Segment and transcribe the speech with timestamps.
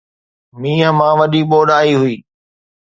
[0.61, 2.15] مينهن مان وڏي ٻوڏ آئي هئي